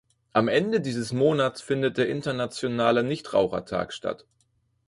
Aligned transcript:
Am 0.33 0.47
Ende 0.47 0.81
dieses 0.81 1.13
Monats 1.13 1.61
findet 1.61 1.99
der 1.99 2.09
Internationale 2.09 3.03
Nichtrauchertag 3.03 3.93
statt. 3.93 4.25